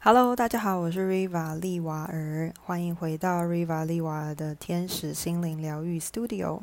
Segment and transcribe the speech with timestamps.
[0.00, 6.60] Hello，大家好，我是 Riva 利瓦尔，欢迎回到 Riva 利瓦尔的天使心灵疗愈 Studio。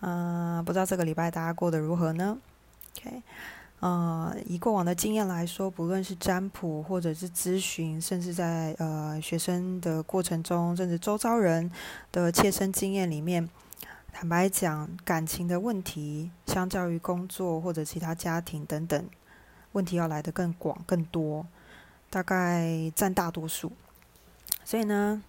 [0.00, 2.36] 嗯、不知道这个礼拜大家过得如何呢
[2.98, 3.22] ？OK，
[3.78, 11.70] 呃，以过往的经验来说，不论是占卜或者是咨询，甚至在呃学生的过程中，甚至周遭人
[12.10, 13.48] 的切身经验里面，
[14.12, 19.08] 坦白讲，感情的问题，相较于工作或者其他家庭等等，
[19.70, 21.46] 问题要来得更广更多。
[22.08, 23.70] 大概占大多数，
[24.64, 25.22] 所以呢，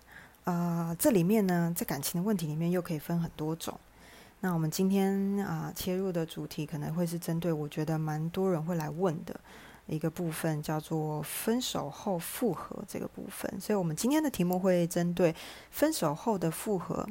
[0.45, 3.77] 呃，这里面呢，在感情的问题里面又可以分很多种。
[4.40, 9.38] 那我们今天啊、切入的主题可能会是针对我觉得蛮多人会来问的
[9.88, 13.59] 一个部分，叫做分手后复合这个部分。
[13.59, 15.35] 所以我们今天的题目会针对
[15.71, 17.07] 分手后的复合，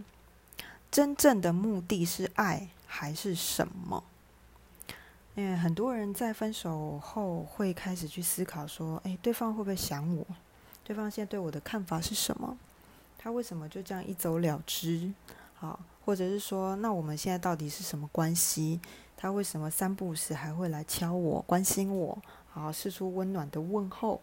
[0.90, 4.04] 真正的目的是爱还是什么？
[5.36, 10.26] 因为很多人在分手后会开始去思考说：“诶，对方会不会想我？
[10.82, 12.56] 对方现在对我的看法是什么？
[13.18, 15.12] 他为什么就这样一走了之？
[15.56, 18.80] 好，或者是说，那我们现在到底是什么关系？
[19.14, 22.16] 他为什么三不五时还会来敲我、关心我？
[22.48, 24.22] 好，试出温暖的问候。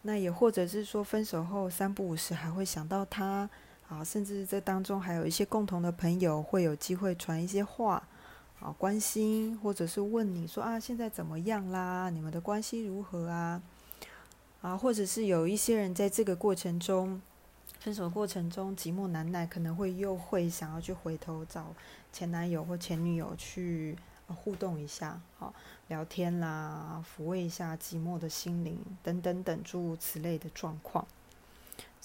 [0.00, 3.50] 那也或者是说，分手后三不五时还会想到他，
[3.90, 8.02] 啊，甚至这当中还有一些共同的朋友会有机会传一些话。”
[8.64, 12.08] 啊，关心或者是问你说啊，现在怎么样啦？
[12.08, 13.60] 你们的关系如何啊？
[14.62, 17.20] 啊，或者是有一些人在这个过程中，
[17.78, 21.74] 分手过程中寂寞难耐，可能会又会想要去回头找
[22.10, 23.94] 前男友或前女友去、
[24.28, 25.52] 互动一下，好
[25.88, 31.06] 聊天啦，抚慰一下寂寞的心灵等等等诸如此类的状况。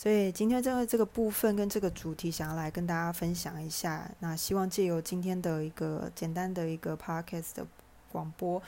[0.02, 4.10] 所以今天这个这个部分跟这个主题，想要来跟大家分享一下。
[4.20, 7.68] 那希望借由今天的一个简单的一个 podcast 的
[8.10, 8.64] 广播，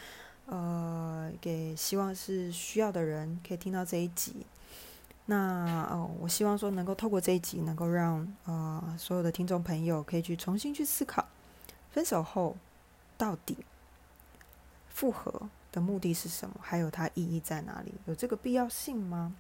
[0.47, 4.45] 呃，给希望是需要的人可以听到这一集。
[5.27, 11.25] 那哦，我希望说能够透过这一集，能够让呃所有的听众朋友可以去重新去思考，
[11.91, 12.58] 分手后
[13.17, 13.55] 到底
[14.89, 19.33] 复合的目的是什么，还有它意义在哪里，有这个必要性吗？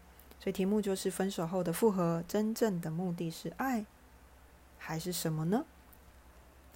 [0.43, 3.85] 所以题目就是分手后的复合，真正的目的是爱，
[4.79, 5.63] 还是什么呢？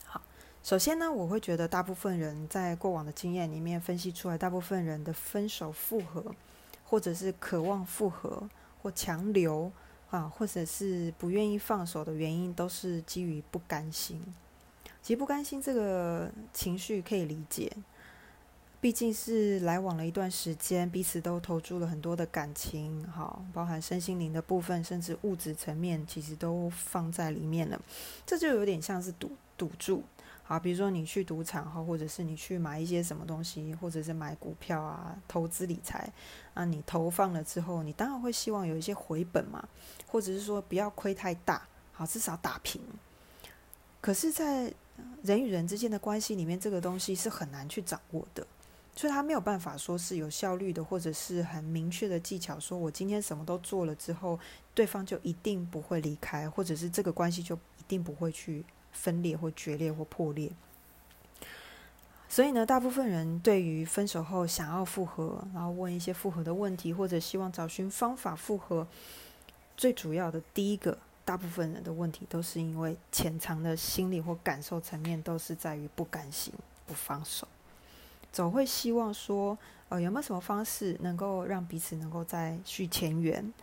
[0.05, 0.21] 好，
[0.61, 6.23] 首先呢，我会觉得大部分人在过往的经验里面分析出来，大部分人的分手复合，
[6.83, 8.47] 或者是渴望复合
[8.83, 9.71] 或强留
[10.11, 14.21] 啊，或者是不愿意放手的原因，都是基于不甘心。
[15.01, 17.71] 其实不甘心这个情绪可以理解。
[18.85, 27.81] 毕竟是来往了一段时间，彼此都投注了很多的感情，好，包含身心灵的部分，甚至物质层面，其实都放在里面了。
[28.28, 30.03] 这就有点像是赌赌注，
[30.44, 36.07] 好，比如说你去赌场哈，或者是你去买一些什么东西，或者是买股票啊，投资理财
[36.53, 39.67] 啊，你投放了之后，你当然会希望有一些回本嘛，
[40.06, 42.79] 或者是说不要亏太大，好，至少打平。
[44.00, 44.72] 可是，在
[45.23, 48.46] 人与人之间的关系里面，这个东西是很难去掌握的。
[48.95, 52.57] 所以他没有办法说是有效率的，或者是很明确的技巧。
[52.59, 54.39] 说我今天什么都做了之后，
[54.73, 58.63] 对方就一定不会离开，或者是这个关系就一定不会去
[58.94, 60.50] 分裂或决裂或破裂。
[62.29, 68.88] 所以呢，大部分人对于分手后想要复合，然后问一些复合的问题，或者希望找寻方法复合，
[69.75, 76.53] 最主要的第一个，大部分人的问题都是因为潜藏的心理或感受层面，都是在于不甘心、
[76.88, 77.47] 不放手。
[78.35, 79.57] 总会希望说，
[79.88, 83.53] 呃，有没有什么方式能够让彼此能够再续前缘？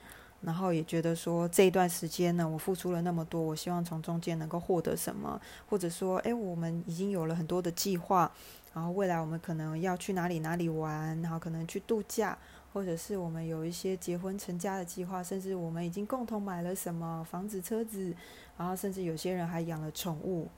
[0.41, 5.38] 然后也觉得说，这一段时间呢，我付出了那么多，我希望从中间能够获得什么？
[5.69, 8.33] 或者说，诶，我们已经有了很多的计划，
[8.72, 12.39] 然后未来我们可能要去哪里哪里玩，然后可能去度假，
[12.72, 18.16] 或者是我们有一些结婚成家的计划，甚至我们已经共同买了什么房子、车子，
[18.56, 20.49] 然后甚至有些人还养了宠物。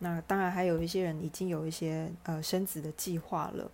[0.00, 3.68] 那当然，还有一些人已经有一些呃生子的计划了，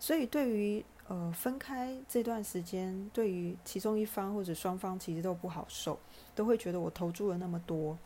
[0.00, 5.98] 所以对于呃分开这段时间，对于其中一方或者双方其实都不好受，
[6.34, 7.98] 都会觉得我投注了那么多，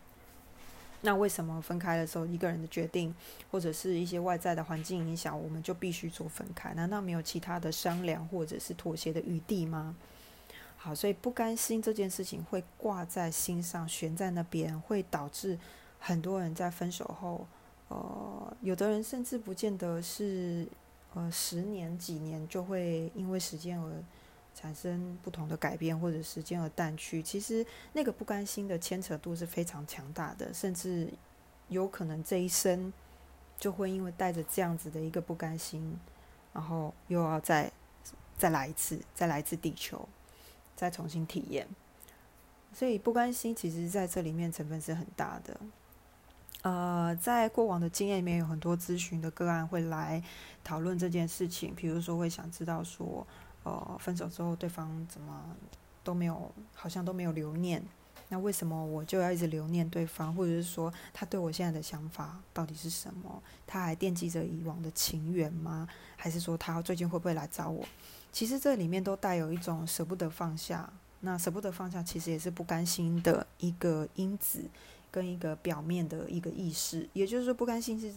[1.03, 3.15] 那为什么分开的时候一个人的决定
[3.53, 6.75] 或者是一些外在的环境影响，我们就必须做分开？
[6.75, 9.95] 难道没有其他的商量或者是妥协的余地吗？
[10.77, 15.57] 好，所以不甘心这件事情会挂在心上，悬在那边，会导致
[16.01, 17.47] 很多人在分手后。
[17.91, 20.67] 呃，有的人甚至不见得是
[21.13, 23.93] 呃十年几年就会因为时间而
[24.55, 27.21] 产生不同的改变，或者时间而淡去。
[27.21, 31.13] 其实那个不甘心的牵扯度是非常强大的，甚至
[31.67, 32.93] 有可能这一生
[33.59, 35.99] 就会因为带着这样子的一个不甘心，
[36.53, 37.73] 然后又要再
[38.39, 40.09] 再来一次，再来一次地球，
[40.77, 41.67] 再重新体验。
[42.73, 45.61] 所以不甘心，其实在这里面成分是很大的。
[46.63, 50.23] 呃，在过往的经验里面，有很多咨询的个案会来
[50.63, 53.27] 讨论这件事情，比如说会想知道说，
[53.63, 55.57] 呃，分手之后对方怎么
[56.05, 57.83] 都没有，好像都没有留念，
[58.29, 60.35] 那为什么我就要一直留念对方？
[60.35, 63.43] 或者是说，他对我现在的想法到底是什么？
[63.67, 65.89] 他还惦记着以往的情缘吗？
[66.17, 67.83] 还是说他最近会不会来找我？
[68.33, 74.65] 其实这里面都带有一种舍不得放下，那舍不得放下，其实也是不甘心的一个因子。
[75.11, 78.13] 跟一个表面的一个意识，也就是说不甘心是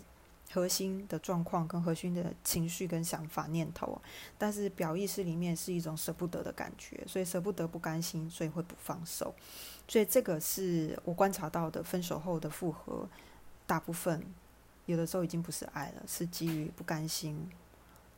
[0.51, 3.99] 核心的状况，跟核心的情绪跟想法念头，
[4.37, 9.33] 但是表意识里面是一种舍不得的感觉，所以舍不得不甘心，所以会不放手，
[9.87, 13.09] 所以这个是我观察到的分手后的复合，
[13.65, 14.23] 大部分
[14.85, 17.49] 有的时候已经不是爱了，是基于不甘心，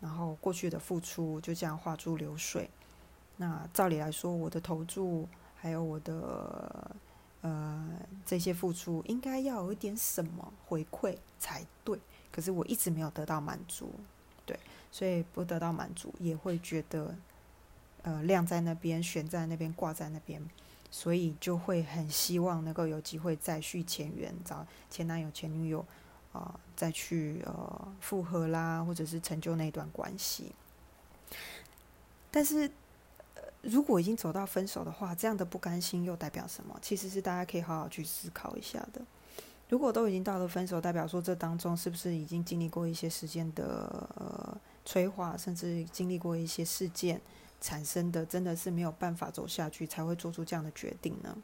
[0.02, 2.70] 然后过去的付出就这样化作流水，
[3.38, 5.26] 那照理来说，我的投注
[5.56, 6.94] 还有我的。
[7.46, 12.00] 呃，这些付出应该要有一点什么回馈才对，
[12.32, 13.92] 可是我一直没有得到满足，
[14.48, 14.60] 对，
[14.92, 17.16] 所以不得到满足也会觉得，
[18.02, 20.42] 呃，晾在那边，悬在那边，挂在那边，
[20.90, 25.86] 所以就会很希望能够有机会再续前缘，找前男友、前女友
[26.34, 30.52] 啊，再去呃复合啦，或者是成就那段关系，
[32.32, 32.72] 但是。
[33.66, 36.78] 如果已经走到分手的话，这样的不甘心又代表什么？
[36.82, 39.02] 其实是大家可以好好去思考一下的。
[39.70, 47.20] 如果都已经到了分手，代表说这当中是不是已经经历过一些时间的呃催化，甚至经历过一些事件
[47.60, 51.36] 产生的，真的是没有办法走下去才会做出这样的决定呢？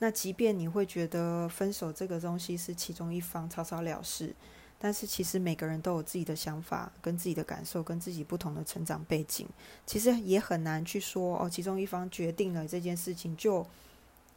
[0.00, 4.34] 那即便你会觉得分手这个东西是其中一方草草了事。
[4.80, 9.46] 但是其实每个人都有自己的想法、跟自己的感受、跟自己不同的成长背景，
[9.84, 13.66] 其实也很难去说哦，其中一方决定了这件事情，就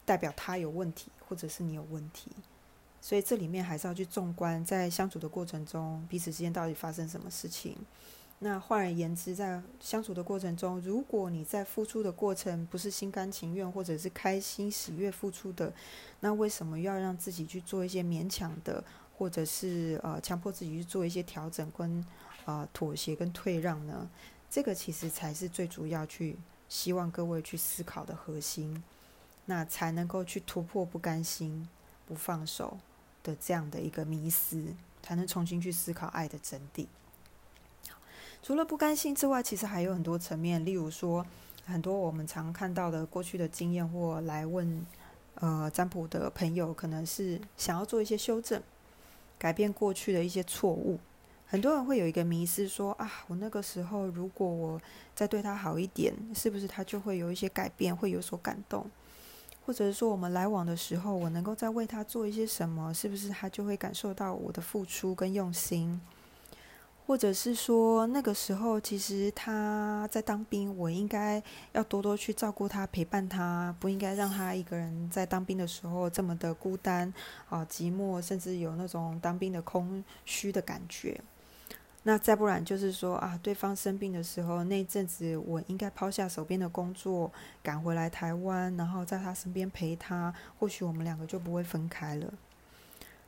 [0.03, 2.31] 代表他有问题，或者是你有问题。
[2.99, 7.75] 所以这里面还是要去纵观，在相处的过程中，彼此之间到底发生什么事情。
[8.39, 15.71] 那换而言之，在相处的过程中，如果你在付出的过程不是心甘情愿，或者是开心喜悦付出的，
[16.21, 18.83] 那为什么要让自己去做一些勉强的？
[19.21, 22.03] 或者是呃强迫自己去做一些调整跟
[22.45, 24.09] 呃妥协跟退让呢？
[24.49, 26.35] 这个其实才是最主要去
[26.67, 28.83] 希望各位去思考的核心，
[29.45, 31.69] 那才能够去突破不甘心、
[32.07, 32.79] 不放手
[33.21, 34.73] 的这样的一个迷思，
[35.03, 36.87] 才能重新去思考爱的真谛。
[38.41, 41.23] 除了不甘心之外，其实还有很多层面，例如说
[41.67, 44.83] 很多我们常看到的过去的经验或来问
[45.35, 48.59] 呃占卜的朋友，可能是想要做一些修正。
[49.41, 50.99] 改变过去的一些错误，
[51.47, 54.79] 很多人会有一个迷失，说啊，我那个时候如果我
[55.15, 58.85] 再对他好一点，是不是他就会有一些改变，会有所感动？
[59.65, 65.99] 或者是说，我们来往的时候，我能够再为他做一些什么，是不是他就会感受到我的付出跟用心？
[67.11, 71.43] 或者是说，那个时候其实他在当兵，我应该
[71.73, 77.13] 要多多去照顾他、陪伴他，不应该让他一个人在当兵的时候这么的孤单、
[77.49, 81.19] 啊寂寞，甚至有那种当兵的空虚的感觉。
[82.03, 87.29] 那再不然就是说啊，对方生病的时候那阵子，我应该抛下手边的工作，
[87.61, 92.33] 赶回来台湾，然后在他身边陪他，或许我们两个就不会分开了。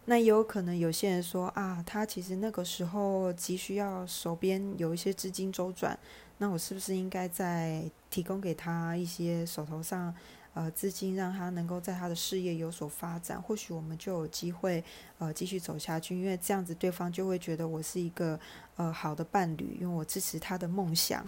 [0.05, 5.98] 那也有可能有些人说啊，他其实那个时候急需要手边有一些资金周转，
[6.39, 10.13] 那我是不是应该再提供给他一些手头上
[10.53, 13.41] 呃资金，让他能够在他的事业有所发展？
[13.41, 14.83] 或许我们就有机会
[15.19, 18.38] 呃继续走下去，因为这样子对方就会觉得我是一个
[18.75, 21.25] 呃好的伴侣，因为我支持他的梦想。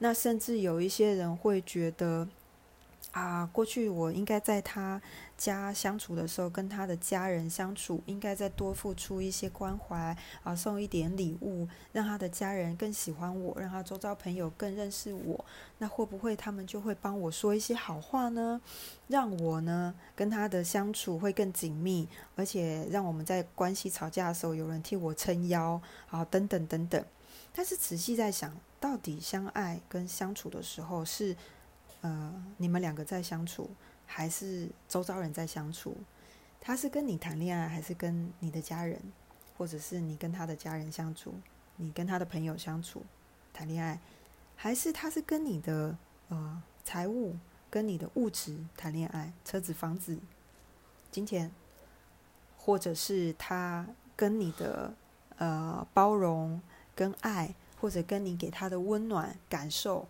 [0.00, 2.26] 那甚至有一些人会觉得。
[3.12, 5.00] 啊，过去我应该在他
[5.36, 15.42] 家相处的时候，跟他的家人相处，应该再多付出一些关怀啊，送一点礼物，让他的家人更喜欢我，让他周遭朋友更认识我。
[15.78, 18.60] 那会不会他们就会帮我说一些好话呢？
[19.08, 27.02] 让我呢跟他的相处会更紧密，而且让我们在关系吵架的时候有人替我撑腰啊，等等等等。
[27.54, 31.34] 但是仔细在想，到底相爱跟相处的时候是？
[32.00, 33.70] 呃，你们两个在相处，
[34.06, 35.96] 还是周遭人在相处？
[36.60, 39.00] 他是跟你谈恋爱，还是跟你的家人，
[39.56, 41.34] 或者是你跟他的家人相处，
[41.76, 43.02] 你跟他的朋友相处
[43.52, 43.98] 谈恋爱，
[44.56, 45.96] 还是他是跟你的
[46.28, 47.36] 呃财务、
[47.70, 50.18] 跟你的物质谈恋爱，车子、房子、
[51.10, 51.50] 金钱，
[52.56, 53.86] 或者是他
[54.16, 54.94] 跟你的
[55.36, 56.60] 呃包容、
[56.94, 60.08] 跟爱，或者跟你给他的温暖感受？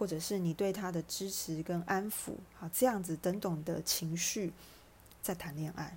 [0.00, 4.50] 或者是你对他的支持跟安抚，好这样子等等的情绪，
[5.20, 5.94] 在谈恋爱，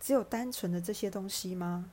[0.00, 1.90] 只有单纯的这些东西吗？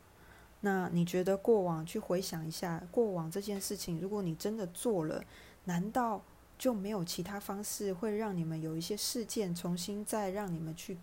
[0.61, 5.21] 那你觉得过往去回想一下过往这件事情，如果你真的做了，
[5.65, 6.23] 难道
[6.57, 10.97] 就没有其他方式会让你们有一些事件重新再让你们去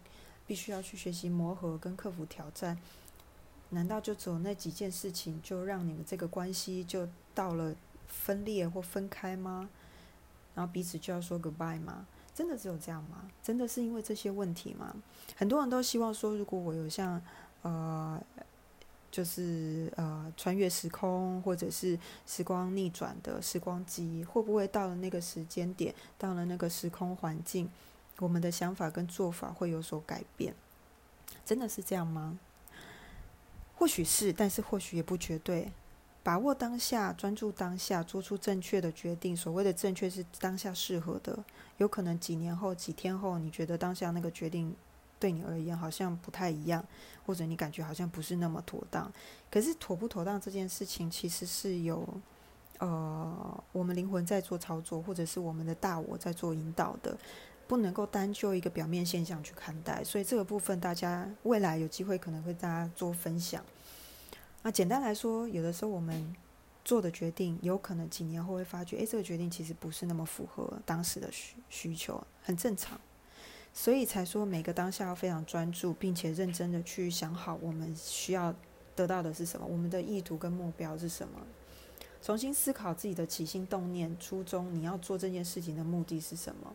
[0.47, 2.79] 必须要去学习磨合跟克服挑战？
[3.69, 7.77] 难道就只有那几件事情就让你们这个关系就到了
[8.07, 9.69] 分裂或分开吗？
[10.59, 12.05] 然后彼此就要说 goodbye 吗？
[12.35, 13.31] 真的只有这样吗？
[13.41, 14.93] 真的是因为这些问题吗？
[15.37, 17.23] 很多人都希望说，如果我有像
[17.63, 18.21] 呃。
[19.11, 27.71] 就是呃，穿越时空或者是时光逆转的时光机，会不会到了那个时间点，到了那个时空环境，
[28.19, 30.55] 我们的想法跟做法会有所改变？
[31.47, 32.39] 真的是这样吗？
[33.77, 35.73] 或许是，但是或许也不绝对。
[36.23, 39.37] 把握当下，专注当下，做出正确的决定。
[39.37, 41.39] 所谓的正确是当下适合的，
[41.79, 44.75] 有可能几年后、几天后，你觉得当下那个决定。
[45.21, 46.85] 对你而言好像不太一样，
[47.27, 49.13] 或者你感觉好像不是那么妥当。
[49.51, 52.09] 可是妥不妥当这件事情，其实是有
[52.79, 57.19] 呃我们灵魂在做操作，或者是我们的大我在做引导的，
[57.67, 60.05] 不能够单就一个表面现象去看待。
[60.05, 63.61] 所以这个部分，大家未来有机会可能会大家做分享。
[64.69, 66.37] 那简单来说，有的时候我们
[66.85, 73.01] 做的决定，有可能几年后会发觉，诶，这个决定其实不是那么符合当时的需需求，很正常。
[73.73, 78.55] 所以才说每个当下要非常专注，并且认真的去想好我们需要
[78.95, 81.41] 得到的是什么，我们的意图跟目标是什么，
[82.21, 86.75] 重新思考自己的起心动念、初衷，你要做这件事情的目的是什么？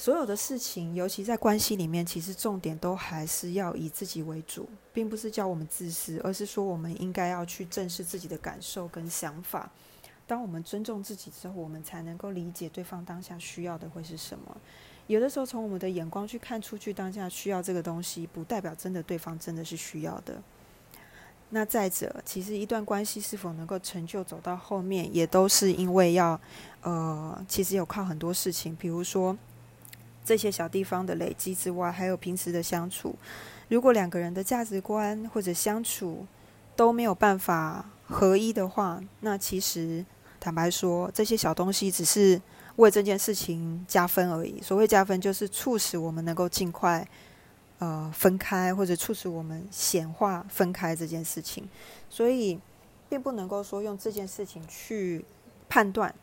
[0.00, 9.68] 所有的事情，尤其在关系里面，其实重点都还是要以自己为主，并不是叫我们自私，而是说我们应该要去正视自己的感受跟想法。
[10.24, 14.56] 当我们尊重自己之后，我们才能够理解对方当下需要的会是什么。
[15.08, 20.40] 有的时候，从我们的眼光去看出去，当下需要这个东西，不代表真的对方真的是需要的。
[21.50, 26.40] 那再者，其实一段关系是否能够成就走到后面，也都是因为要，
[26.82, 29.36] 呃，其实有靠很多事情，比如说
[30.28, 33.16] 这些小地方的累积之外，还有平时的相处。
[33.68, 36.26] 如果两个人的价值观或者相处
[36.76, 40.04] 都没有办法合一的话，那其实
[40.38, 42.40] 坦白说，这些小东西只是。
[42.78, 44.62] 为这件事情加分而已。
[44.62, 47.04] 所谓加分，就是促使我们能够尽快
[47.80, 51.68] 呃分开，或者促使我们显化分开这件事情。
[52.08, 52.56] 所以，
[53.08, 55.24] 并不能够说用这件事情去
[55.68, 56.14] 判断。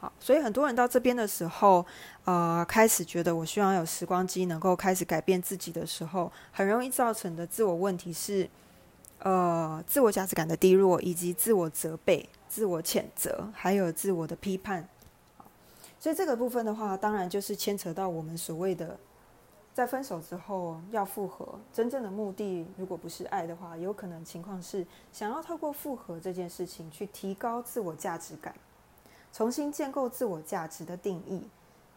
[0.00, 1.84] 好，所以很多人到这边的时候，
[2.24, 8.48] 呃，开始觉得我希望有时光机能够开始改变自己的时候，很容易造成的自我问题是，
[9.18, 14.88] 呃，自我价值感的低落，以及自我责备、自我谴责，还有自我的批判。
[15.98, 18.98] 所以这个部分的话，当然就是牵扯到我们所谓的，
[19.74, 28.54] 在分手之后要复合，真正的目的如果不是爱的话，有可能情况是想要透过复合这件事情去提高自我价值感，
[29.32, 31.42] 重新建构自我价值的定义。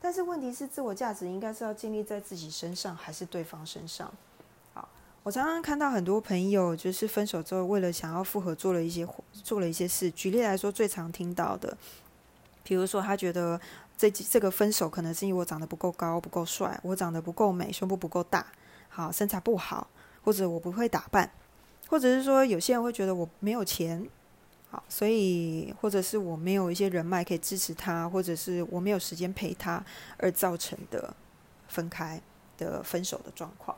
[0.02, 4.12] 但是问题是，自我价值应该是要建立在自己身上，还是对方身上？
[4.74, 4.88] 好，
[5.24, 10.12] 我常常看到很多朋友就是分手之后，为了想要复合，做了一些做了一些事。
[10.12, 11.78] 举例来说，最常听到的，
[12.64, 13.60] 比如说他觉得。
[13.96, 18.46] 这这个分手可能是因为我长得不够高、不够帅，我长得不够美，胸部不够大，
[18.90, 19.88] 好身材不好，
[20.24, 21.32] 或者我不会打扮，
[21.88, 24.10] 或者是说有些人会觉得我没有钱，
[24.74, 29.86] 好，所以或者是我没有一些人脉可以支持他，或者是我没有时间陪他
[30.18, 31.16] 而造成的
[31.68, 32.20] 分开
[32.58, 33.78] 的分手的状况。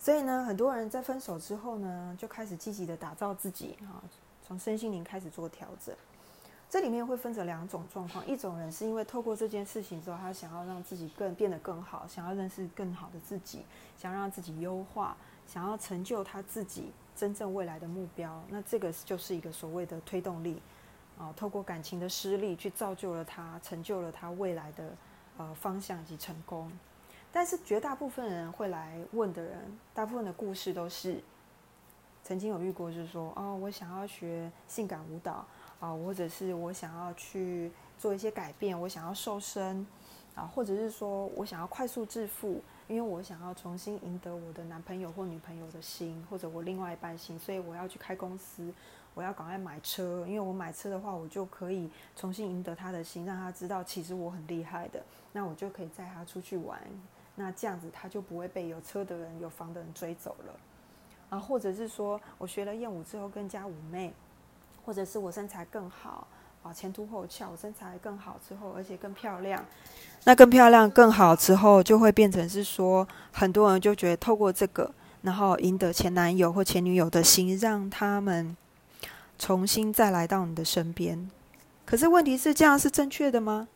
[0.00, 4.02] 所以呢，很多人在分手之后呢，就开始积极的打造自己，啊，
[4.44, 5.94] 从身心灵开始做调整。
[6.68, 13.64] 这里面会分成两种状况，一种人是因为透过这件事情之后，他想要让自己更变得更好，想要认识更好的自己，
[13.96, 18.42] 想让自己优化，想要成就他自己真正未来的目标。
[18.48, 20.60] 那这个就是一个所谓的推动力，
[21.18, 24.90] 啊，透过感情的失利去造就了他，成就了他未来的
[25.38, 26.70] 呃方向及成功。
[27.32, 31.22] 但是绝大部分人会来问的人，大部分的故事都是
[32.24, 35.46] 曾经有遇过，就是说，哦，我想要学性感舞蹈。
[35.80, 39.86] 啊，或者是我想要去做一些改变，我想要瘦身，
[40.34, 48.74] 啊，或者是说我想要快速致富，因为我想要重新赢得我的男朋友或女朋友的心，或者我另外一半心，所以我要去开公司，
[49.14, 55.00] 我要赶快买车，因为我买车的话，我就可以重新赢得他的心，让他知道其实我很厉害的，
[55.32, 56.82] 那我就可以载他出去玩，
[57.36, 60.60] 那这样子他就不会被有车的人、有房的人追走了，
[61.28, 64.12] 啊，或者是说我学了艳舞之后更加妩媚。
[64.82, 66.26] 或者是我身材更好，
[66.62, 69.64] 啊，前凸后翘，身材更好之后，而且更漂亮。
[70.24, 78.54] 那更漂亮、更好之后，就会变成是说，很多人就觉得透过这个，然后赢得前男友或前女友的心，让他们
[79.38, 81.30] 重新再来到你的身边。
[81.86, 83.68] 可是问题是，这样是正确的吗？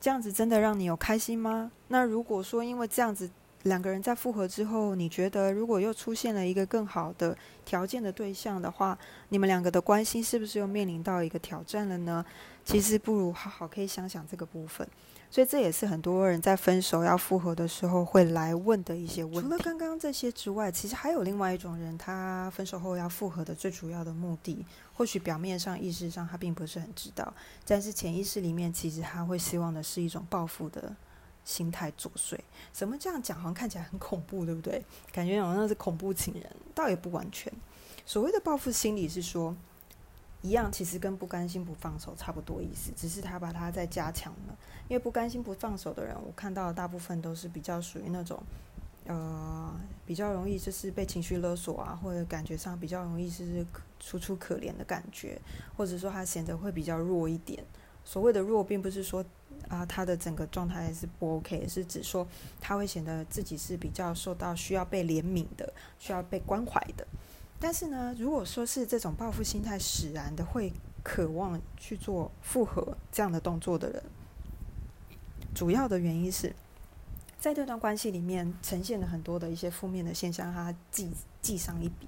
[0.00, 1.70] 这样子真的让你有开心吗？
[1.88, 3.30] 那如果说因为这样子，
[3.66, 12.24] 两个人在复合之后，你觉得如果又出现了一个更好的条件的对象的话，你们两个的关系是不是又面临到一个挑战了呢？
[12.64, 14.86] 其实不如好好可以想想这个部分。
[15.28, 19.40] 所以这也是很多人在分手要复合的时候会来问的一些问题。
[19.40, 27.32] 除了刚刚这些之外，其实还有另外一种人，他分手后要复合的最主要的目的，或许表面上、意识上他并不是很知道，
[27.66, 30.94] 但是潜意识里面其实他会希望的是一种报复的
[31.46, 32.38] 心态作祟。
[32.70, 33.38] 怎么这样讲？
[33.38, 34.84] 好像看起来很恐怖，对不对？
[35.10, 37.50] 感觉好像是恐怖情人，倒也不完全。
[38.04, 39.56] 所谓的报复心理是说。
[40.42, 44.56] 一样，其实跟不甘心不放手差不多意思，只是他把它再加强了。
[44.86, 48.40] 因为不甘心不放手的人，我看到的大部分都是比较属于那种，
[49.06, 49.74] 呃，
[50.04, 53.66] 比较容易就是被情绪勒索啊，或者感觉上比较容易是
[53.98, 55.40] 楚楚可怜的感觉，
[55.76, 57.64] 或者说他显得会比较弱一点。
[58.06, 59.22] 所谓的弱，并不是说
[59.68, 62.26] 啊他的整个状态是不 OK，是指说
[62.60, 67.06] 他会显得自己是比较受到需要被怜悯的，需要被关怀的。
[67.58, 70.72] 但是呢，如果说是这种报复心态使然的，会
[71.02, 74.02] 渴望去做复合这样的动作的人，
[75.54, 76.54] 主要的原因是
[77.40, 81.10] 在这段关系里面呈现了很多的一些负面的现象，他记
[81.42, 82.06] 记上一笔。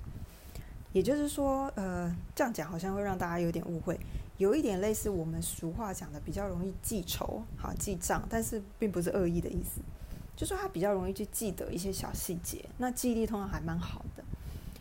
[0.93, 3.99] 也就是说，呃，这样讲好像会让大家有点误会，
[4.39, 9.81] 有一点类似我们俗话讲的比较容易记仇、好记账，但是并不是恶意的意思，
[10.37, 14.25] 就说他比较容易去记得一些小细节，那记忆力通常还蛮好的。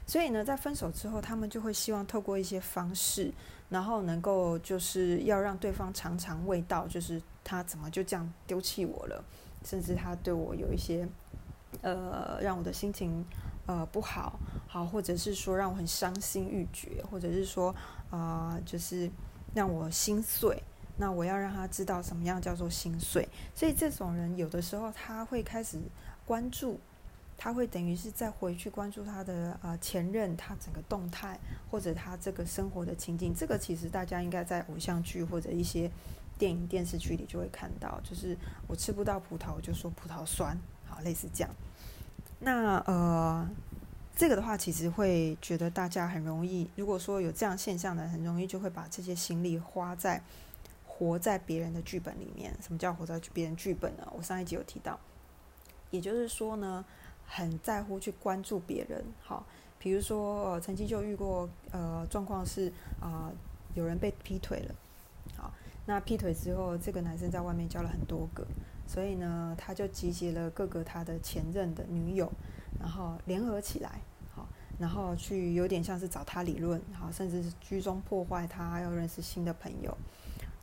[0.05, 3.33] 所以呢，在分手之后，他们就会希望透过一些方式，
[3.67, 9.21] 然后能够就是要让对方尝尝味道，就是他怎么就这样丢弃我了，
[9.65, 11.05] 甚至他对我有一些
[11.81, 13.25] 呃让我的心情
[13.65, 17.75] 呃不好，好，或者是说让我很伤心欲绝，或者是说
[18.09, 19.11] 啊就是
[19.57, 20.61] 让我心碎，
[20.97, 23.27] 那我要让他知道什么样叫做心碎。
[23.55, 25.79] 所以这种人有的时候他会开始
[26.25, 26.79] 关注。
[27.39, 31.39] 他会等于是再回去关注他的呃前任，他整个动态
[31.69, 35.87] 或者他这个生活的情景，这个其实大家应该在偶像剧或者一些
[36.39, 41.49] 电影电视剧里就会看到，就是我吃不到葡萄，就说葡萄酸，好类似这样。
[42.39, 43.47] 那呃，
[44.17, 50.21] 这个的话其实会觉得大家很容易，如果说有这样现象的，很容易就会把这些心力花在
[50.85, 52.51] 活在别人的剧本里面。
[52.61, 54.11] 什么叫活在别人剧本呢？
[54.17, 54.99] 我上一集有提到，
[55.91, 56.83] 也就是说呢。
[57.29, 59.45] 很在乎去关注别人，好，
[59.77, 63.29] 比如说曾经就遇过呃状况是啊
[63.73, 64.75] 有人被劈腿了，
[65.35, 65.51] 好，
[65.85, 68.47] 那劈腿之后这个男生在外面交了很多个，
[68.87, 72.31] 所以呢他就集结了各个他的前任的女友，
[72.79, 74.01] 然后联合起来，
[74.33, 74.47] 好，
[74.79, 79.97] 然后去有点像是找他理论，好，甚至是居中破坏他要认识新的朋友，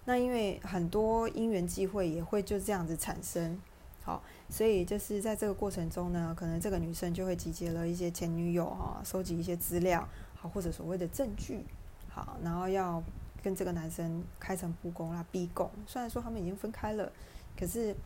[0.04, 3.60] 那因为很多因缘机会也会就这样子产生。
[4.02, 11.64] 好，所以就是在这个过程中呢，可能这个女生就会集结了一些前女友哈，收集一些资料，好或者所谓的证据，
[12.10, 13.02] 好，然后要
[13.42, 15.70] 跟这个男生开诚布公啦，逼供。
[15.86, 17.10] 虽然说他们已经分开了，
[17.58, 17.96] 可是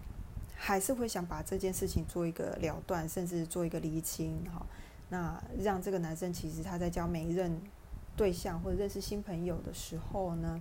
[0.61, 4.67] 还是会想把这件事情做一个了断，甚至做一个厘清，哈。
[5.09, 7.59] 那让这个男生其实他在交每一任
[8.17, 10.61] 对象或者认识新朋友的时候呢。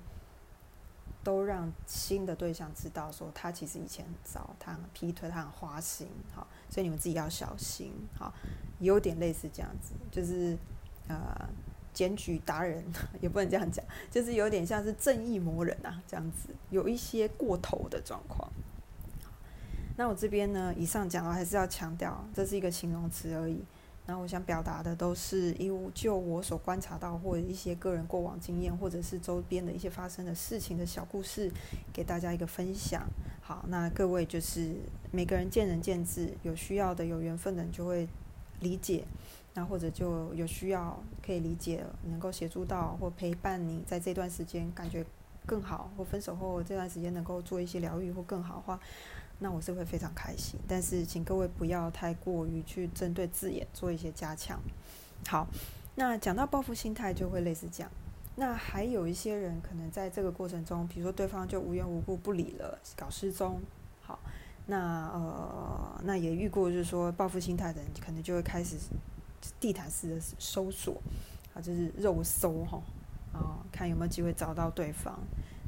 [1.23, 8.33] 都让新的对象知道，说他其实以前很糟，他很劈腿，他很花心，好，所以你们自己要小心，好，
[8.79, 10.57] 有点类似这样子，就是
[11.09, 11.49] 呃，
[11.93, 12.81] 检举达人
[13.19, 18.49] 也不能这样讲，就是有点像是正义魔人啊，这样子，有一些过头的状况。
[19.97, 23.59] 那我这边呢，以上讲的还是要强调，这是一个形容词而已。
[24.05, 31.51] 然后我想表达的都是，因为就我所观察到，或者一些个人过往经验，或者是周边的一些发生的事情的小故事，
[31.91, 33.05] 给大家一个分享。
[33.41, 34.75] 好，那各位就是
[35.11, 38.07] 每个人见仁见智，有需要的、有缘分的人就会
[38.61, 39.03] 理解，
[39.55, 45.05] 那或者就有需要可以理解，能够协助到或陪伴你在这段时间感觉
[45.45, 48.79] 更好，或分手后这段时间能够做一些疗愈或更好的话。
[49.39, 54.59] 那我是会非常开心，但是请各位不要太过于去针对字眼做一些加强。
[55.27, 55.47] 好，
[55.95, 57.91] 那讲到报复心态就会类似这样。
[58.35, 63.59] 那还有一些人可能在这个过程中，比如说对方就无缘无故不理了，搞失踪。
[64.01, 64.19] 好，
[64.65, 68.75] 那呃，那也遇过就是说报复心态的人，可能就会开始
[69.59, 71.01] 地毯式的搜索，
[71.53, 72.81] 啊，就是肉搜哈，
[73.33, 75.19] 啊，看有没有机会找到对方。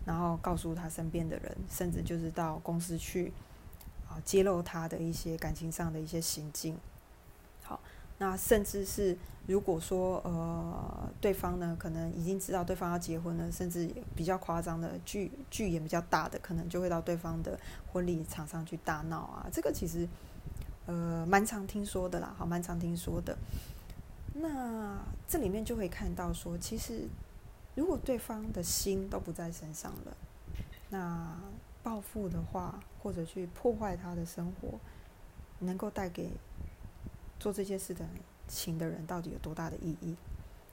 [0.06, 3.32] 然后告诉他身边的人，甚至就是到公司去
[4.26, 6.78] 揭露他的一些感情上的一些行径。
[7.64, 7.80] 好，
[8.18, 17.60] 那甚至是如果说呃对方呢可能已经知道对方要结婚了，甚至比较夸张的剧剧演比较大的，可能就会到对方的
[17.92, 19.48] 婚礼场上去大闹啊。
[19.52, 20.08] 这个其实
[20.86, 23.38] 呃蛮常听说的啦，好，蛮常听说的。
[24.34, 27.08] 那这里面就会看到说，其实
[27.76, 30.18] 如果对方的心都不在身上了，
[30.90, 31.36] 那
[31.84, 34.80] 报复的话，或者去破坏他的生活，
[35.60, 36.30] 能够带给
[37.40, 38.06] 做这些事的
[38.48, 40.16] 情的人到底有多大的意义？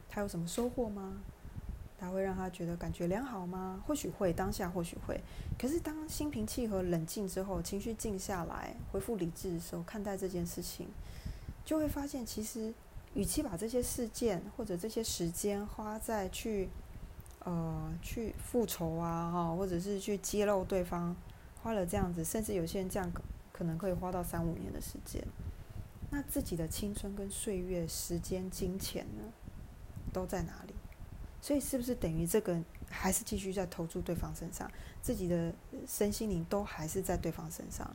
[0.08, 1.14] 他有什么收获吗？
[1.98, 3.82] 他会让他觉得感觉良好吗？
[3.86, 5.20] 或许会，当下或许会。
[5.58, 10.88] 可是当心平气和、冷静之后，情绪静下来，恢复理智的时候，看待这件事情，
[11.64, 12.72] 就会发现其实。
[13.14, 16.68] 与其把这些事件或者这些时间花在去，
[17.46, 21.14] 呃，去复仇啊，哈，或者是去揭露对方，
[21.62, 23.08] 花了这样子，甚至有些人这样
[23.52, 25.24] 可能可以花到三五年的时间，
[26.10, 29.22] 那自己的青春跟岁月、时间、金钱呢，
[30.12, 30.74] 都在哪里？
[31.40, 34.68] 所以是不是等于这个还是继续在投注对方身上，
[35.00, 35.54] 自己的
[35.86, 37.88] 身心灵都还是在对方身上？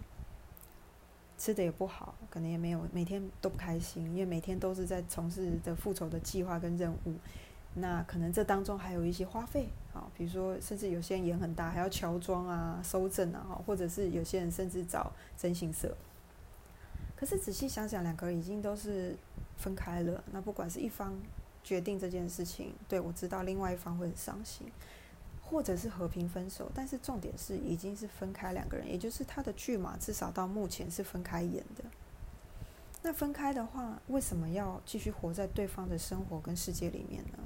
[1.38, 7.16] 吃的也不好，可能也没有每天都不开心，因为每天都是在从事的复仇的计划跟任务。
[7.76, 15.96] 那可能这当中还有一些花费啊，比如说甚至有些人眼很大，还要乔装啊、收证啊，或者是有些人甚至找征信社。
[17.16, 19.16] 可是仔细想想，两个人已经都是
[19.58, 21.14] 分开了，那不管是一方
[21.64, 24.72] 决定这件事情，对我知道另外一方会很伤心。
[25.44, 31.84] 或者是和平分手，但是重点是已经是分开两个人，也就是他的剧码至少到目前是分开演的。
[33.02, 37.40] 那分开的话，为什么要继续活在对方的生活跟世界里面呢？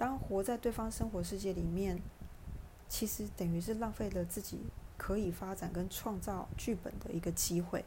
[0.00, 2.00] 当活在对方生活世界里面，
[2.88, 4.60] 其实等于是浪费了自己
[4.96, 7.84] 可以发展跟创造剧本的一个机会，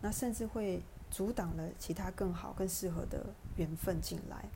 [0.00, 3.26] 那甚至会阻挡了其他更好、更适合的
[3.56, 4.48] 缘分进来。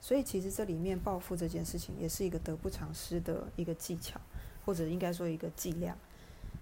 [0.00, 4.20] 所以其实这里面报复这件事情也是一个得不偿失的一个技巧，
[4.64, 5.96] 或者应该说一个伎俩。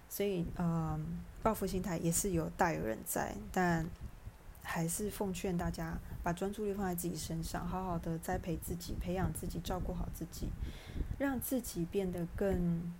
[0.07, 3.83] 所以，嗯，报复心态也是有大有人在，但
[4.67, 10.49] 还是奉劝大家把专注力放在自己身上，好好的栽培自己，培养自己，照顾好自己，
[11.19, 12.91] 让自己变得更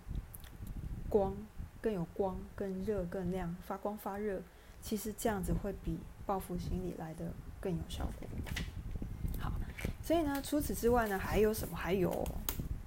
[1.10, 1.36] 光、
[1.80, 4.40] 更有光、更热、更亮，发光发热。
[4.80, 8.28] 其实这样子会比报复心理来的更有效果。
[9.38, 9.52] 好
[10.02, 11.76] 所以呢，除此之外呢，还有什么？
[11.76, 12.26] 还有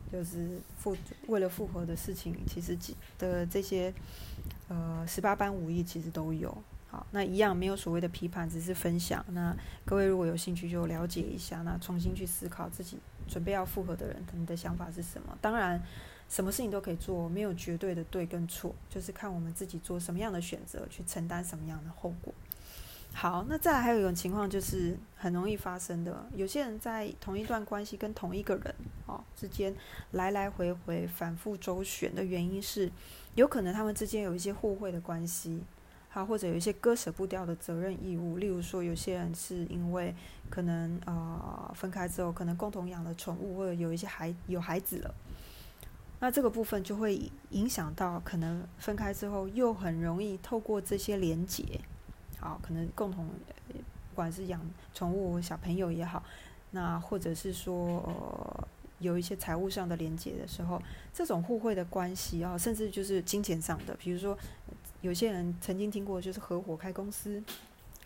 [0.10, 0.96] 就是复
[1.28, 2.78] 为了复合的事情，其实
[3.18, 3.94] 的这些
[4.70, 6.58] 呃十八般武艺其实都有。
[7.12, 9.24] 那一样没有所谓的批判，只是分享。
[9.30, 15.38] 那各位如果有兴趣，就了解一下，那重新去思考自己准备要复合的人，他们的想法是什么？
[15.42, 15.82] 当然，
[16.30, 22.34] 什么事情都可以做，没有绝对的对跟错，就是看我们自己做什么样的选择，去承担什么样的后果。
[23.12, 26.24] 好，那再来还有一种情况，就是很容易发生的。
[26.36, 28.76] 有些人在同一段关系跟同一个人
[29.08, 29.76] 哦之间
[30.12, 32.92] 来来回回反复周旋的原因是，
[33.34, 35.64] 有可能他们之间有一些互惠的关系，
[36.12, 38.38] 好，或者有一些割舍不掉的责任义务。
[38.38, 40.14] 例如说，有些人是因为
[40.50, 45.14] 可能啊分开之后，可能共同养了宠物，或者有一些孩有孩子了，
[46.20, 51.64] 那这个部分就会影响到可能分开之后又很容易透过这些连结。
[52.40, 53.28] 好，可能共同，
[53.68, 54.60] 不管是养
[54.96, 56.24] 宠物小朋友也好，
[56.72, 58.68] 那或者是说呃
[58.98, 60.82] 有一些财务上的连接的时候，
[61.14, 64.36] 这种互惠的关系啊，甚至就是金钱上的，比如说
[65.02, 67.44] 有些人曾经听过，就是合伙开公司、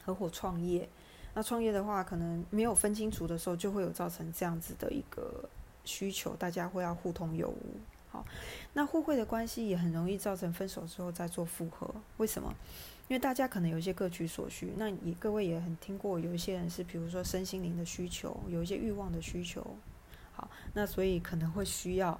[0.06, 0.88] 合伙创业，
[1.34, 5.50] 那创业的话，可能没有分清楚的时候，就会有造成这样子的一个
[5.84, 7.78] 需求，大家会要互通有无。
[8.12, 8.24] 好，
[8.74, 12.54] 那互惠的关系也很容易造成分手之后再做复合，为什么？
[13.10, 19.76] 因为大家可能有一些各取所需，那也各位也很听过，有一些人是比如说身心灵的需求，有一些欲望的需求，
[20.32, 22.12] 好，那所以可能会需要，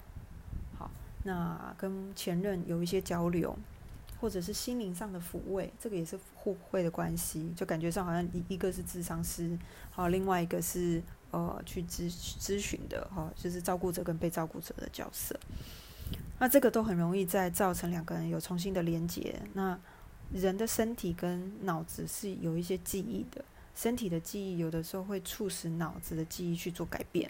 [0.78, 0.92] 好，
[1.24, 3.56] 那跟前任有一些交流，
[4.24, 9.60] 或者是心灵上的抚慰，这个也是互惠的关系，就感觉上好像一一个是智商师，
[9.92, 12.10] 好，另外一个是呃去咨
[12.40, 15.38] 咨询的，哈，就是照顾者跟被照顾者的角色，
[16.40, 19.78] 那这个都很容易在造成两个人有重新的连接，那。
[20.32, 27.30] 人的身体跟脑子是有一些记忆的，身体的记忆有的时候会促使脑子的记忆去做改变。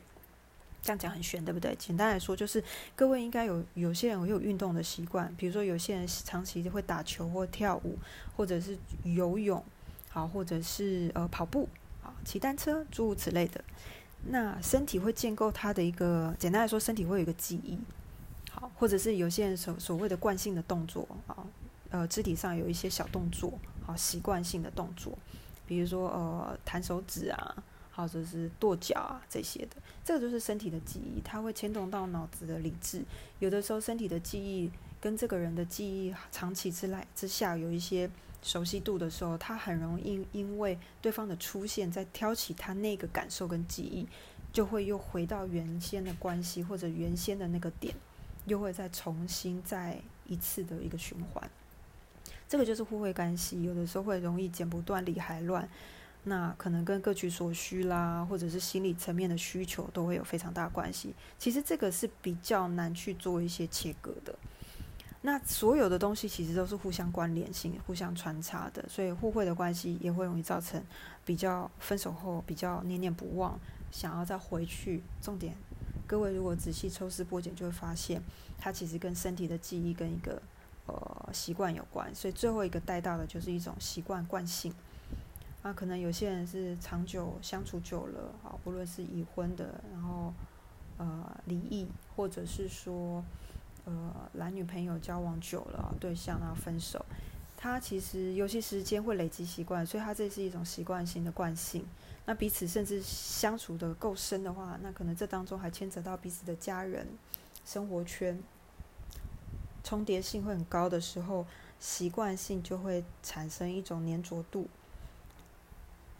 [0.83, 1.73] 这样讲很玄，对不对？
[1.77, 2.61] 简单来说，就是
[2.93, 7.97] 各位应该有有些人会有运动的习惯，比如说有些人长期会打球或跳舞，
[8.35, 9.63] 或者是游泳，
[10.09, 11.69] 好，或者是呃跑步，
[12.03, 13.63] 啊，骑单车，诸如此类的。
[14.27, 17.79] 那身体会建构它的一个，简单来说，身体会有一个记忆。
[18.51, 21.35] 好，好，或者是有些人所所谓的惯性的动作啊，
[21.89, 23.51] 呃，肢体上有一些小动作，
[23.85, 25.17] 好，习惯性的动作，
[25.67, 27.63] 比如说呃，弹手指啊，
[27.95, 33.03] 或者是跺脚啊这些的，这个就是身体的记忆，它会牵动到脑子的理智。
[33.39, 38.09] 有的时候身体的记忆跟这个人的记忆长期之来之下有一些
[38.41, 44.07] 熟悉度的时候，他很容易因为对方的出现，在挑起他那个感受跟记忆。
[44.51, 47.91] 就会又回到原先的关系，或者原先的那个点，
[48.45, 51.49] 又会再重新再一次的一个循环。
[52.47, 55.67] 这个就是互惠关系，有的时候会容易剪不断理还乱，
[56.25, 61.13] 那可能跟各取所需啦，或者是心理层面的需求都会有非常大关系。
[61.37, 64.33] 其实这个是比较难去做一些切割的。
[65.25, 70.81] 那所有的东西其实都是互相关联性、互相穿插的，所以互惠的关系也会容易造成
[71.25, 73.59] 比较分手后比较念念不忘。
[73.91, 75.55] 想要再回去，重点，
[76.07, 78.21] 各位如果仔细抽丝剥茧，就会发现
[78.57, 80.41] 它其实跟身体的记忆跟一个
[80.87, 82.13] 呃习惯有关。
[82.15, 84.73] 所以最后一个带到的就是一种习惯惯性。
[85.63, 90.33] 那可能有些人是长久相处久了，啊，不论是已婚的，然后
[90.97, 93.23] 呃离异，或者是说
[93.85, 97.05] 呃男女朋友交往久了，对象啊分手，
[97.55, 101.85] 他其实有些时间会累积习惯，所以他这是一种习惯性的惯性。
[102.25, 107.07] 那彼此甚至相处的够深的话，那可能这当中还牵扯到彼此的家人、
[107.63, 108.37] 生活圈，
[109.81, 111.45] 重叠性会很高的时候，
[111.79, 114.67] 习惯性就会产生一种粘着度。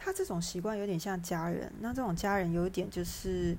[0.04, 3.56] 他这种习惯有点像家人，那这种家人有一点就是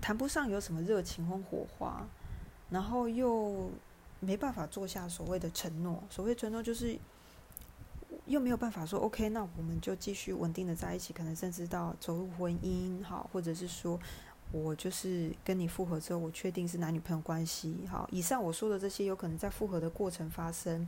[0.00, 2.06] 谈不上有什么热情或火花，
[2.70, 3.70] 然后又
[4.20, 6.02] 没办法做下所谓的承诺。
[6.08, 6.98] 所谓承诺就是。
[8.24, 13.98] 又没有办法说 OK，那我们就继续稳定的在一起，可能甚至到走入婚姻，好，或者是说
[14.52, 20.86] 我就是跟你复合之后，我确定是男女朋友关系，好，以上我说的这些有可能在复合的过程发生，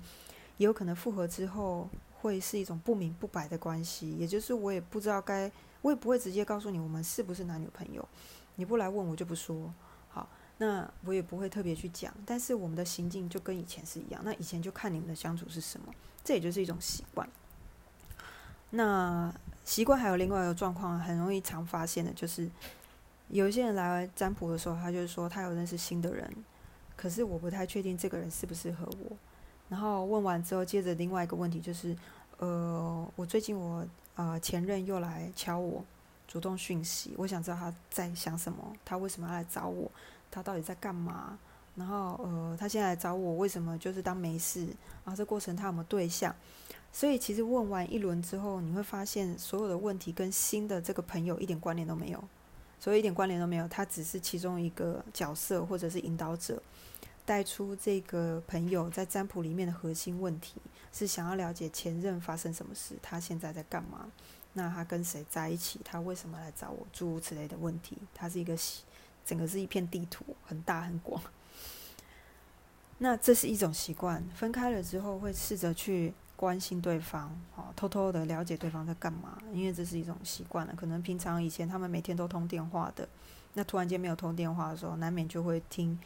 [0.59, 1.89] 也有可能复合之后
[2.21, 5.51] 会是一种不明不白的关系，也就是我也不知道该，
[5.83, 8.07] 我也不会直接告诉你我们是不是男女朋友，
[8.57, 9.73] 你不来问我就不说，
[10.11, 10.29] 好，
[10.59, 15.93] 那我也不会特别去讲，但是我们的行径就跟以前是一样，那以前就看你们的相处是什么。
[16.23, 17.27] 这也就是一种习惯。
[18.71, 22.49] 那习惯还有另外一个状况，很容易常发现的，就是
[23.29, 26.31] 有一些人来占卜的时候，他就是说他有认识新的人，
[26.97, 29.17] 可是我不太确定这个人适不适合我。
[29.71, 31.97] 然后问完之后，接着另外一个问题就是，
[32.37, 35.83] 呃，我最近我呃前任又来敲我，
[36.29, 39.91] 主动讯息，我想知道他在想什么，他为什么要来找我，
[40.31, 41.39] 他到底在干嘛？
[41.77, 44.67] 然后，呃，他现在来找我，为什么就是当没事？
[45.05, 46.35] 然后这过程他有没有对象？
[46.93, 52.23] 所以其实问完一轮之后，你会发现所有的问题跟新的这个朋友一点关联都没有，
[52.81, 53.69] 所以一点关联都没有。
[53.69, 56.61] 他只是其中一个角色或者是引导者，
[57.31, 60.57] 带出这个朋友在占卜里面的核心问题
[60.93, 64.11] 是想要了解前任发生什么事，他现在在干嘛？
[64.55, 65.79] 那他跟谁在一起？
[65.85, 66.85] 他为什么来找我？
[66.93, 68.59] 诸如此类的问题，它是一个
[69.25, 71.23] 整个是一片地图，很大很广。
[72.99, 80.75] 那这是一种习惯，分开了之后会试着去关心对方，哦，偷偷的了解对方在干嘛，因为这是一种习惯了。
[80.77, 83.09] 可能平常以前他们每天都通电话的，
[83.55, 85.97] 那突然间没有通电话的时候，难免就会听，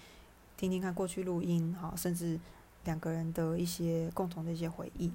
[0.57, 2.38] 听听看过去录音，哈，甚至
[2.85, 5.12] 两个人的一些共同的一些回忆。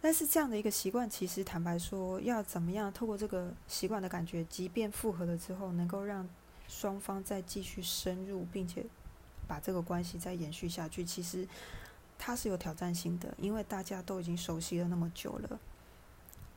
[0.00, 6.28] 但是这样的一个习惯，其实坦白说，要怎么样透过这个习惯的感觉，即便复合了之后，能够让
[6.68, 8.84] 双方再继续深入，并且。
[9.48, 11.46] 把这个关系再延续下去，其实
[12.18, 15.60] 它是有挑战性的，因为大家都已经熟悉了那么久了。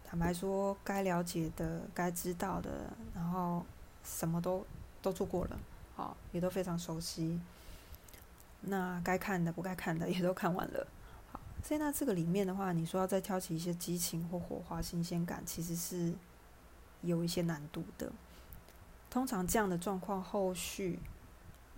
[0.04, 3.64] 坦白说，该了解的、该知道的，然后
[4.04, 4.66] 什么都
[5.04, 5.60] 都做过了，
[6.00, 7.38] 好，也都非常熟悉。
[8.62, 10.88] 那该看的、不该看的也都看完了，
[11.30, 11.42] 好。
[11.62, 16.14] 所以那这个里面的话，你说要再挑起一些激情或火花、新鲜感，其实是
[17.02, 18.10] 有一些难度的。
[19.10, 21.00] 通常这样的状况后续。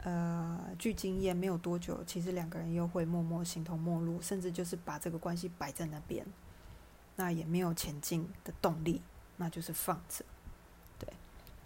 [0.03, 6.25] 呃，据经验，没有多久，其实两个人又会默默形同陌路，甚至就是把这个关系摆在那边，
[7.15, 9.01] 那也没有前进的动力，
[9.37, 10.25] 那就是放着。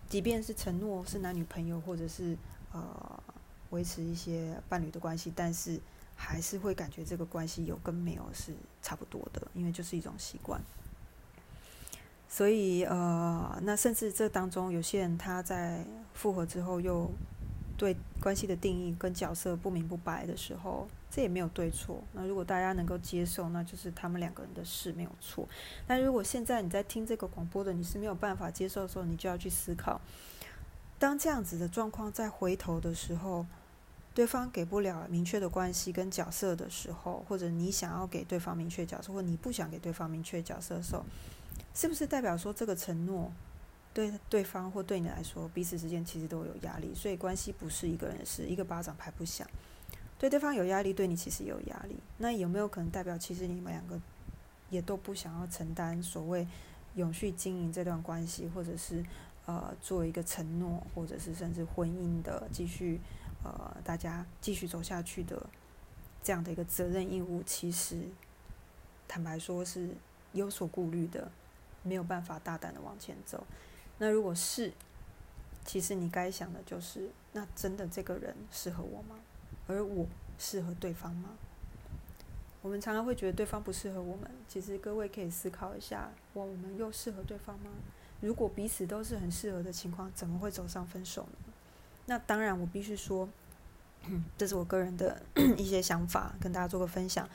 [0.10, 2.38] 即便是承诺是男女朋友，或者是
[2.72, 3.24] 呃
[3.72, 5.80] 维持一些伴侣的关系，但是
[6.16, 10.62] 还是会感觉这个关系有跟没有是差不多的，因为就是一种习惯。
[12.28, 17.10] 所以呃，那甚至这当中有些人他在复合之后又。
[17.78, 22.04] 对关系的定义跟角色不明不白的时候，这也没有对错。
[22.12, 25.48] 那如果大家能够接受，那就是他们两个人的事，没有错。
[25.88, 30.02] 但如果现在你在听这个广播的，你是没有办法接受的时候，你就要去思考，
[31.00, 33.46] 当这样子的状况再回头的时候，
[34.14, 41.06] 对方给不了明确的关系跟角色的时候，或者你想要给对方明确角色，或你不想给对方明确角色的时候，
[41.74, 43.32] 是不是代表说这个承诺
[43.94, 46.94] 对对方或对你来说，彼此之间其实都有压力？
[46.94, 49.48] 所以关系不是一个人的事，一个巴掌拍不响。
[50.26, 51.96] 对对方有压力，对你其实也有压力。
[52.18, 54.02] 那有没有可能代表，其实你们两个
[54.72, 56.48] 也都不想要承担所谓
[56.96, 59.06] 永续经营这段关系，或者是
[59.46, 63.00] 呃做一个承诺，或者是甚至婚姻的继续？
[63.44, 65.48] 呃，大家继续走下去的
[66.24, 68.02] 这样的一个责任义务，其实
[69.08, 69.90] 坦白说是
[70.34, 71.32] 有所顾虑的，
[71.84, 73.46] 没有办法大胆的往前走。
[74.00, 74.74] 那如果是，
[75.64, 79.20] 其实你该想的就是，那真的这个人适合我吗？
[79.68, 80.06] 而我
[80.38, 81.30] 适合对方吗？
[82.62, 87.70] 我们常常会觉得对方不适合我们，其实各位可以思考一下，哇，我们又适合对方吗？
[88.22, 91.54] 如果彼此都是很适合的情况，怎么会走上分手呢？
[92.08, 93.30] 那当然，我必须说，
[94.38, 95.22] 这是我个人的
[95.58, 97.28] 一些想法，跟大家做个分享。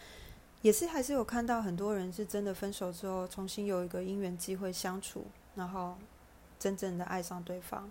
[0.62, 5.96] 也是还是有看到很多人是真的分手之后，重新有一个姻缘机会相处，然后
[6.58, 7.90] 真正的爱上对方，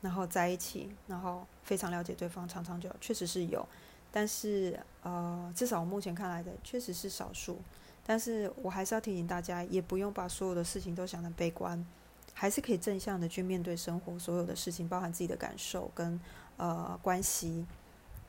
[0.00, 3.66] 然后在一起，然后非常了解对方，长长久，确实是有。
[4.12, 7.58] 但是呃，至少我目前看来的确实是少数。
[8.06, 11.84] 但是我还是要提醒大家，也不用把所有的事情都想得悲观。
[12.32, 16.18] 还是可以正向的去面对生活所有的事情，包含自己的感受跟
[16.56, 17.66] 呃关系。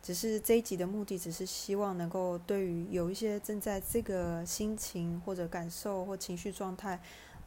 [0.03, 6.99] 只是这一集的目的，只是希望能够对于有一些正在这个心情或者感受或情绪状态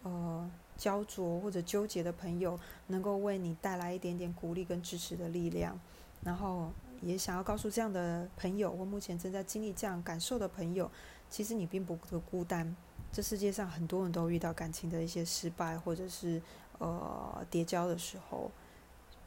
[0.04, 2.58] 呃焦灼或者纠结的朋友，
[2.88, 5.78] 能够为你带来一点点鼓励跟支持的力量。
[6.22, 10.90] 然后也想要告诉这样的朋友，或目前正在经历这样感受的朋友，
[11.28, 11.96] 其实你并不
[12.30, 12.74] 孤单。
[13.12, 16.42] 这世界上很多人都遇到感情的一些失败，或者是
[16.78, 18.50] 呃叠交的时候，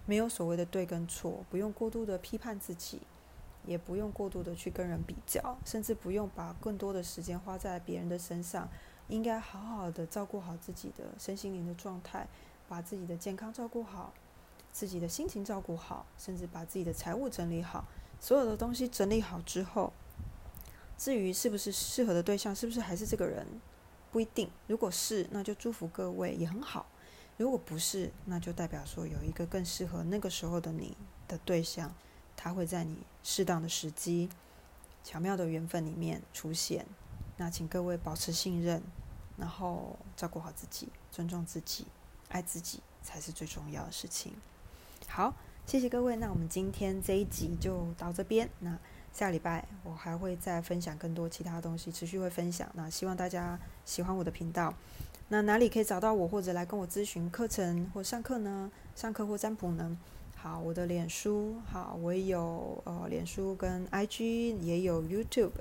[0.05, 2.99] 没有所谓的对跟错，不用过度的批判自己，
[3.65, 8.67] 也不用过度的去跟人比较，甚至不用把更多的时间花在别人的身上，
[9.07, 12.27] 应该好好的照顾好自己的身心灵的状态，
[12.67, 14.13] 把自己的健康照顾好，
[14.71, 17.85] 自己的心情照顾好，甚至把自己的财务整理好，
[18.19, 19.93] 所有的东西整理好之后，
[20.97, 23.45] 至于是不是适合的对象，是不是还是这个人。
[24.09, 26.85] 不一定，如果是，那就祝福各位也很好；
[27.35, 31.93] 如果不是，那就代表说有一个更适合那个时候的你的对象，
[32.35, 34.29] 他会在你适当的时机、
[35.03, 36.85] 巧妙的缘分里面出现。
[37.38, 38.82] 那请各位保持信任，
[39.38, 41.88] 然后照顾好自己，尊重自己，
[42.30, 44.34] 爱自己才是最重要的事情。
[45.08, 45.34] 好，
[45.65, 48.50] 谢谢各位，那我们今天这一集就到这边。
[48.60, 48.78] 那。
[49.13, 52.69] 下礼拜我还会再分享更多其他东西，持续会分享。
[52.76, 54.71] 那希望大家喜欢我的频道。
[55.30, 58.71] 那哪里可以找到我，或者来跟我咨询课程或上课呢？
[58.95, 59.97] 上课或占卜呢？
[60.36, 65.54] 好，我的脸书，好，我也有呃脸书跟 IG，也有 YouTube。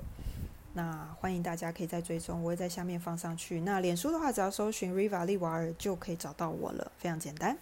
[0.77, 3.61] 那欢迎大家可以再追踪，我会在下面放上去。
[3.61, 7.57] 那脸书的话，只要搜寻 Riva 利瓦尔就可以找到我了，非常简单。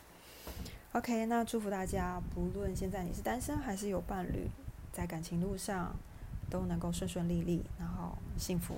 [0.91, 4.49] OK，那祝福大家，不论现在你是单身还是有伴侣。
[4.91, 5.95] 在感情路上
[6.49, 8.75] 都能够顺顺利利，然后幸福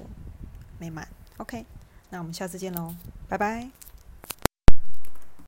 [0.79, 1.07] 美满。
[1.37, 1.65] OK，
[2.11, 2.95] 那我们下次见喽，
[3.27, 3.86] 拜拜。